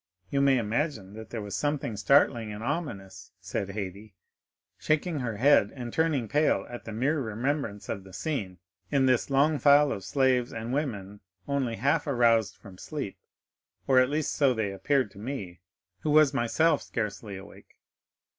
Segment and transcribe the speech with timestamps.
[0.31, 4.13] You may imagine there was something startling and ominous," said Haydée,
[4.79, 8.57] shaking her head and turning pale at the mere remembrance of the scene,
[8.89, 13.15] "in this long file of slaves and women only half aroused from sleep,
[13.85, 15.59] or at least so they appeared to me,
[15.99, 17.75] who was myself scarcely awake.